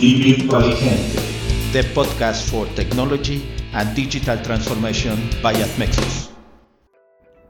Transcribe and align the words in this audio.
The 0.00 1.82
podcast 1.92 2.48
for 2.50 2.66
technology 2.76 3.42
and 3.72 3.96
digital 3.96 4.40
transformation 4.44 5.18
by 5.42 5.52
Admexus. 5.54 6.30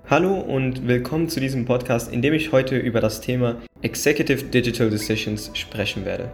Hallo 0.08 0.40
und 0.40 0.88
willkommen 0.88 1.28
zu 1.28 1.40
diesem 1.40 1.66
Podcast, 1.66 2.10
in 2.10 2.22
dem 2.22 2.32
ich 2.32 2.50
heute 2.50 2.78
über 2.78 3.02
das 3.02 3.20
Thema 3.20 3.56
Executive 3.82 4.44
Digital 4.44 4.88
Decisions 4.88 5.50
sprechen 5.52 6.06
werde. 6.06 6.30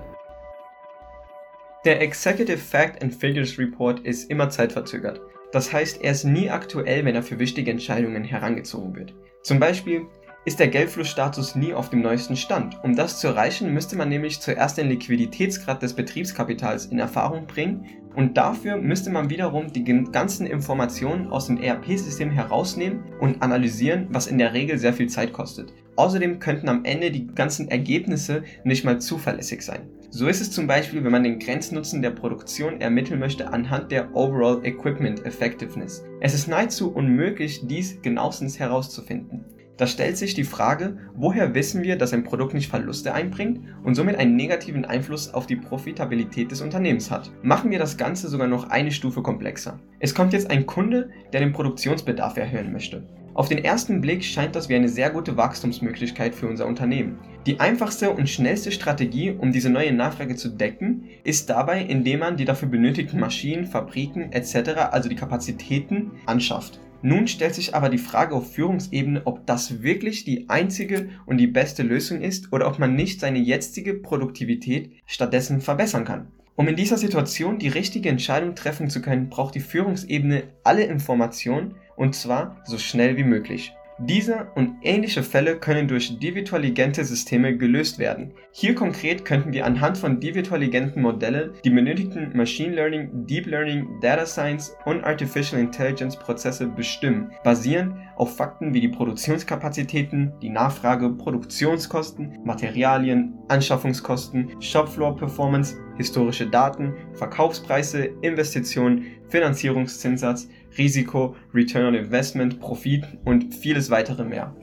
Der 1.84 2.00
Executive 2.00 2.58
Fact 2.58 3.02
and 3.02 3.12
Figures 3.12 3.58
Report 3.58 3.98
ist 4.06 4.30
immer 4.30 4.48
zeitverzögert. 4.48 5.20
Das 5.50 5.72
heißt, 5.72 6.00
er 6.00 6.12
ist 6.12 6.22
nie 6.22 6.48
aktuell, 6.48 7.04
wenn 7.04 7.16
er 7.16 7.24
für 7.24 7.40
wichtige 7.40 7.72
Entscheidungen 7.72 8.22
herangezogen 8.22 8.94
wird. 8.94 9.12
Zum 9.42 9.58
Beispiel 9.58 10.02
ist 10.44 10.60
der 10.60 10.68
Geldflussstatus 10.68 11.54
nie 11.54 11.72
auf 11.72 11.88
dem 11.88 12.02
neuesten 12.02 12.36
Stand. 12.36 12.78
Um 12.82 12.94
das 12.94 13.18
zu 13.18 13.28
erreichen, 13.28 13.72
müsste 13.72 13.96
man 13.96 14.10
nämlich 14.10 14.40
zuerst 14.40 14.76
den 14.76 14.88
Liquiditätsgrad 14.88 15.82
des 15.82 15.94
Betriebskapitals 15.94 16.86
in 16.86 16.98
Erfahrung 16.98 17.46
bringen 17.46 17.86
und 18.14 18.36
dafür 18.36 18.76
müsste 18.76 19.10
man 19.10 19.30
wiederum 19.30 19.72
die 19.72 19.84
ganzen 19.84 20.46
Informationen 20.46 21.28
aus 21.28 21.46
dem 21.46 21.56
ERP-System 21.56 22.30
herausnehmen 22.30 23.04
und 23.20 23.42
analysieren, 23.42 24.06
was 24.10 24.26
in 24.26 24.38
der 24.38 24.52
Regel 24.52 24.78
sehr 24.78 24.92
viel 24.92 25.08
Zeit 25.08 25.32
kostet. 25.32 25.72
Außerdem 25.96 26.40
könnten 26.40 26.68
am 26.68 26.84
Ende 26.84 27.10
die 27.10 27.26
ganzen 27.26 27.68
Ergebnisse 27.68 28.42
nicht 28.64 28.84
mal 28.84 29.00
zuverlässig 29.00 29.62
sein. 29.62 29.88
So 30.10 30.28
ist 30.28 30.40
es 30.40 30.50
zum 30.50 30.66
Beispiel, 30.66 31.02
wenn 31.02 31.10
man 31.10 31.24
den 31.24 31.40
Grenznutzen 31.40 32.02
der 32.02 32.10
Produktion 32.10 32.80
ermitteln 32.80 33.18
möchte 33.18 33.52
anhand 33.52 33.90
der 33.90 34.14
Overall 34.14 34.64
Equipment 34.64 35.24
Effectiveness. 35.24 36.04
Es 36.20 36.34
ist 36.34 36.46
nahezu 36.46 36.92
unmöglich, 36.92 37.62
dies 37.66 38.00
genauestens 38.00 38.58
herauszufinden. 38.58 39.43
Da 39.76 39.88
stellt 39.88 40.16
sich 40.16 40.34
die 40.34 40.44
Frage, 40.44 40.98
woher 41.14 41.54
wissen 41.54 41.82
wir, 41.82 41.96
dass 41.96 42.12
ein 42.12 42.22
Produkt 42.22 42.54
nicht 42.54 42.70
Verluste 42.70 43.12
einbringt 43.12 43.60
und 43.82 43.96
somit 43.96 44.16
einen 44.16 44.36
negativen 44.36 44.84
Einfluss 44.84 45.34
auf 45.34 45.46
die 45.46 45.56
Profitabilität 45.56 46.52
des 46.52 46.60
Unternehmens 46.60 47.10
hat. 47.10 47.32
Machen 47.42 47.72
wir 47.72 47.80
das 47.80 47.96
Ganze 47.96 48.28
sogar 48.28 48.46
noch 48.46 48.70
eine 48.70 48.92
Stufe 48.92 49.20
komplexer. 49.22 49.80
Es 49.98 50.14
kommt 50.14 50.32
jetzt 50.32 50.48
ein 50.48 50.66
Kunde, 50.66 51.10
der 51.32 51.40
den 51.40 51.52
Produktionsbedarf 51.52 52.36
erhöhen 52.36 52.72
möchte. 52.72 53.02
Auf 53.34 53.48
den 53.48 53.64
ersten 53.64 54.00
Blick 54.00 54.22
scheint 54.22 54.54
das 54.54 54.68
wie 54.68 54.76
eine 54.76 54.88
sehr 54.88 55.10
gute 55.10 55.36
Wachstumsmöglichkeit 55.36 56.36
für 56.36 56.46
unser 56.46 56.68
Unternehmen. 56.68 57.18
Die 57.46 57.58
einfachste 57.58 58.10
und 58.10 58.30
schnellste 58.30 58.70
Strategie, 58.70 59.32
um 59.32 59.50
diese 59.50 59.70
neue 59.70 59.92
Nachfrage 59.92 60.36
zu 60.36 60.50
decken, 60.50 61.08
ist 61.24 61.50
dabei, 61.50 61.82
indem 61.82 62.20
man 62.20 62.36
die 62.36 62.44
dafür 62.44 62.68
benötigten 62.68 63.18
Maschinen, 63.18 63.66
Fabriken 63.66 64.30
etc., 64.30 64.88
also 64.92 65.08
die 65.08 65.16
Kapazitäten, 65.16 66.12
anschafft. 66.26 66.78
Nun 67.06 67.28
stellt 67.28 67.54
sich 67.54 67.74
aber 67.74 67.90
die 67.90 67.98
Frage 67.98 68.34
auf 68.34 68.54
Führungsebene, 68.54 69.26
ob 69.26 69.46
das 69.46 69.82
wirklich 69.82 70.24
die 70.24 70.48
einzige 70.48 71.10
und 71.26 71.36
die 71.36 71.46
beste 71.46 71.82
Lösung 71.82 72.22
ist 72.22 72.50
oder 72.50 72.66
ob 72.66 72.78
man 72.78 72.96
nicht 72.96 73.20
seine 73.20 73.40
jetzige 73.40 73.92
Produktivität 73.92 74.90
stattdessen 75.04 75.60
verbessern 75.60 76.06
kann. 76.06 76.28
Um 76.56 76.66
in 76.66 76.76
dieser 76.76 76.96
Situation 76.96 77.58
die 77.58 77.68
richtige 77.68 78.08
Entscheidung 78.08 78.54
treffen 78.54 78.88
zu 78.88 79.02
können, 79.02 79.28
braucht 79.28 79.54
die 79.54 79.60
Führungsebene 79.60 80.44
alle 80.62 80.84
Informationen 80.84 81.74
und 81.94 82.14
zwar 82.14 82.62
so 82.64 82.78
schnell 82.78 83.18
wie 83.18 83.24
möglich. 83.24 83.74
Diese 83.98 84.48
und 84.56 84.78
ähnliche 84.82 85.22
Fälle 85.22 85.56
können 85.56 85.86
durch 85.86 86.18
devirtualigente 86.18 87.04
Systeme 87.04 87.56
gelöst 87.56 88.00
werden. 88.00 88.32
Hier 88.50 88.74
konkret 88.74 89.24
könnten 89.24 89.52
wir 89.52 89.64
anhand 89.64 89.98
von 89.98 90.18
devirtualigenten 90.18 91.00
Modellen 91.00 91.52
die 91.64 91.70
benötigten 91.70 92.36
Machine 92.36 92.74
Learning, 92.74 93.26
Deep 93.26 93.46
Learning, 93.46 93.86
Data 94.00 94.26
Science 94.26 94.76
und 94.84 95.04
Artificial 95.04 95.60
Intelligence 95.60 96.18
Prozesse 96.18 96.66
bestimmen, 96.66 97.30
basierend 97.44 97.94
auf 98.16 98.36
Fakten 98.36 98.74
wie 98.74 98.80
die 98.80 98.88
Produktionskapazitäten, 98.88 100.32
die 100.42 100.50
Nachfrage, 100.50 101.10
Produktionskosten, 101.10 102.40
Materialien, 102.44 103.34
Anschaffungskosten, 103.46 104.60
Shopfloor 104.60 105.16
Performance, 105.16 105.76
historische 105.98 106.48
Daten, 106.48 106.94
Verkaufspreise, 107.14 108.10
Investitionen, 108.22 109.04
Finanzierungszinssatz, 109.28 110.48
Risiko, 110.76 111.36
Return 111.52 111.86
on 111.86 111.94
Investment, 111.94 112.60
Profit 112.60 113.04
und 113.24 113.54
vieles 113.54 113.90
weitere 113.90 114.24
mehr. 114.24 114.54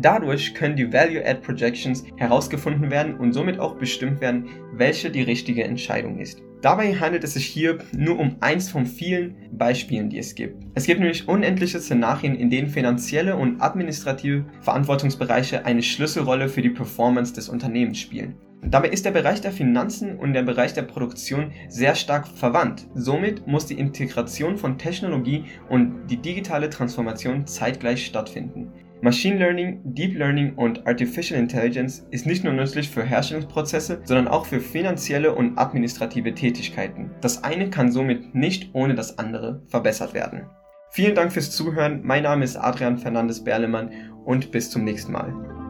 Dadurch 0.00 0.54
können 0.54 0.76
die 0.76 0.92
Value-Add 0.92 1.40
Projections 1.40 2.04
herausgefunden 2.16 2.90
werden 2.90 3.16
und 3.16 3.32
somit 3.32 3.58
auch 3.58 3.76
bestimmt 3.76 4.20
werden, 4.20 4.48
welche 4.74 5.10
die 5.10 5.22
richtige 5.22 5.64
Entscheidung 5.64 6.18
ist. 6.18 6.42
Dabei 6.62 6.94
handelt 6.94 7.24
es 7.24 7.34
sich 7.34 7.46
hier 7.46 7.78
nur 7.90 8.20
um 8.20 8.36
eins 8.38 8.70
von 8.70 8.86
vielen 8.86 9.34
Beispielen, 9.50 10.08
die 10.08 10.18
es 10.18 10.36
gibt. 10.36 10.62
Es 10.74 10.86
gibt 10.86 11.00
nämlich 11.00 11.26
unendliche 11.26 11.80
Szenarien, 11.80 12.36
in 12.36 12.50
denen 12.50 12.68
finanzielle 12.68 13.34
und 13.36 13.60
administrative 13.60 14.44
Verantwortungsbereiche 14.60 15.66
eine 15.66 15.82
Schlüsselrolle 15.82 16.48
für 16.48 16.62
die 16.62 16.70
Performance 16.70 17.34
des 17.34 17.48
Unternehmens 17.48 17.98
spielen. 17.98 18.36
Dabei 18.64 18.90
ist 18.90 19.04
der 19.04 19.10
Bereich 19.10 19.40
der 19.40 19.50
Finanzen 19.50 20.16
und 20.16 20.34
der 20.34 20.44
Bereich 20.44 20.72
der 20.72 20.82
Produktion 20.82 21.50
sehr 21.68 21.96
stark 21.96 22.28
verwandt. 22.28 22.86
Somit 22.94 23.44
muss 23.44 23.66
die 23.66 23.78
Integration 23.78 24.56
von 24.56 24.78
Technologie 24.78 25.46
und 25.68 26.06
die 26.06 26.18
digitale 26.18 26.70
Transformation 26.70 27.44
zeitgleich 27.44 28.06
stattfinden. 28.06 28.72
Machine 29.04 29.36
Learning, 29.36 29.80
Deep 29.82 30.16
Learning 30.16 30.54
und 30.54 30.86
Artificial 30.86 31.40
Intelligence 31.40 32.06
ist 32.12 32.24
nicht 32.24 32.44
nur 32.44 32.52
nützlich 32.52 32.88
für 32.88 33.02
Herstellungsprozesse, 33.02 34.00
sondern 34.04 34.28
auch 34.28 34.46
für 34.46 34.60
finanzielle 34.60 35.34
und 35.34 35.58
administrative 35.58 36.32
Tätigkeiten. 36.32 37.10
Das 37.20 37.42
eine 37.42 37.68
kann 37.68 37.90
somit 37.90 38.32
nicht 38.32 38.70
ohne 38.74 38.94
das 38.94 39.18
andere 39.18 39.60
verbessert 39.66 40.14
werden. 40.14 40.46
Vielen 40.92 41.16
Dank 41.16 41.32
fürs 41.32 41.50
Zuhören. 41.50 42.02
Mein 42.04 42.22
Name 42.22 42.44
ist 42.44 42.56
Adrian 42.56 42.96
Fernandes 42.96 43.42
Berlemann 43.42 43.90
und 44.24 44.52
bis 44.52 44.70
zum 44.70 44.84
nächsten 44.84 45.10
Mal. 45.10 45.61